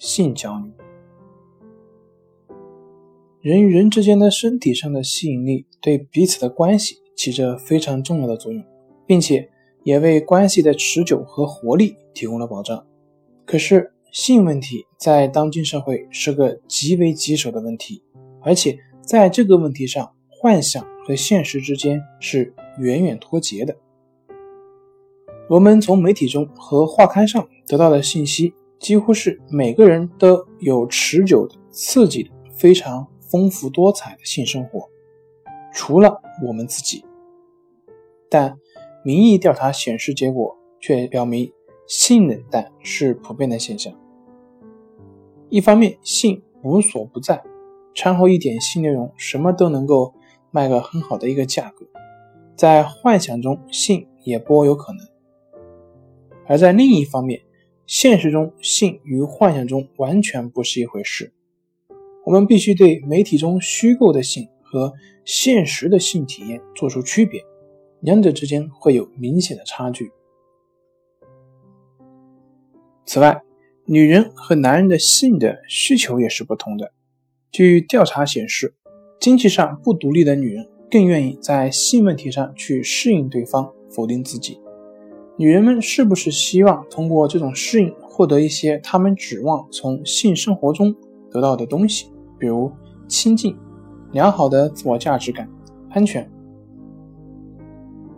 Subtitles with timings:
[0.00, 0.72] 性焦虑。
[3.40, 8.64] 人与人之间的身体上的吸引力对彼此的关系起着非常重要的作用，
[9.06, 9.48] 并且
[9.84, 12.84] 也为关系的持久和活力提供了保障。
[13.46, 18.02] 可是，性问题在当今社会是个极为棘手的问题，
[18.40, 23.76] 而且在这个问题上，幻想和现实之间是远远脱节的。
[25.48, 34.88] 我们从媒体中和画刊上得到的信息，几乎是每个人都有持久的、刺激的、非常丰富多彩的性生活，
[35.72, 37.04] 除了我们自己。
[38.30, 38.58] 但
[39.04, 41.52] 民意调查显示，结果却表明
[41.86, 43.92] 性冷淡是普遍的现象。
[45.50, 47.42] 一方面，性无所不在，
[47.94, 50.14] 掺和一点性内容，什么都能够
[50.50, 51.84] 卖个很好的一个价格。
[52.56, 55.06] 在幻想中，性也颇有可能。
[56.46, 57.42] 而在另一方面，
[57.90, 61.32] 现实中性与幻想中完全不是一回事。
[62.24, 64.92] 我们必须对媒体中虚构的性和
[65.24, 67.42] 现实的性体验做出区别，
[67.98, 70.12] 两者之间会有明显的差距。
[73.06, 73.42] 此外，
[73.86, 76.92] 女人和男人的性的需求也是不同的。
[77.50, 78.72] 据调查显示，
[79.18, 84.60] 经济上不独立的女人更愿意在性问题上去适应对方，否定自己。
[85.40, 90.94] 女人们是不是希望通过这种适应获得一些她们指望从性生活中
[91.30, 92.70] 得到的东西，比如
[93.08, 93.56] 亲近、
[94.12, 95.48] 良好的自我价值感、
[95.88, 96.30] 安全？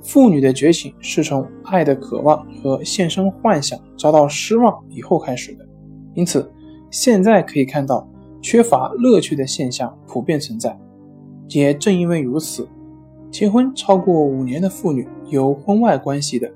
[0.00, 5.64] 妇女的觉醒是从爱的渴望和现身幻想遭到失望以后开始的，
[6.14, 6.50] 因此
[6.90, 8.04] 现在可以看到
[8.40, 10.76] 缺乏乐趣的现象普遍存在。
[11.50, 12.66] 也正因为如此，
[13.30, 16.50] 结婚超过五年的妇女有婚外关系的。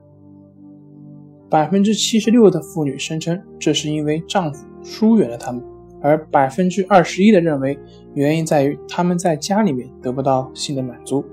[1.49, 5.63] 百分之七十六的妇女声称，这是因为丈夫疏远了她们，
[6.01, 7.79] 而百分之二十一的认为
[8.15, 11.25] 原因在于他们在家里面得不到性的满足。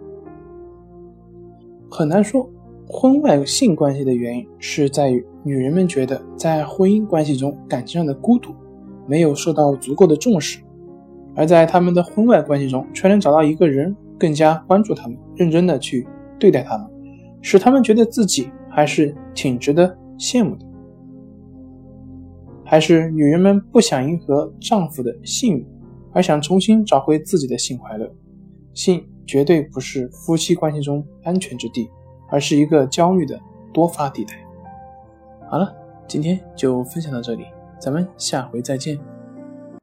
[1.90, 2.50] 很难说
[2.88, 8.54] 婚外性关系的原因是在于女人们觉得在婚姻关系中感情上的孤独，
[9.08, 10.60] 没有受到足够的重视，
[11.36, 16.08] 而在他们的婚外关系中却能找到一个人更加关注他们，认真的去
[16.40, 16.88] 对待他们，
[17.42, 19.98] 使他们觉得自己还是挺值得。
[20.18, 20.66] 羡慕的，
[22.66, 25.68] 还是女人们不想迎合丈夫的性欲，
[26.12, 28.10] 而想重新找回自己的性快乐。
[28.74, 31.90] 性绝对不是夫妻关系中安全之地，
[32.30, 33.40] 而是一个焦虑的
[33.72, 34.34] 多发地带。
[35.50, 35.76] 好了，
[36.08, 37.46] 今天就分享到这里，
[37.80, 39.13] 咱们下回再见。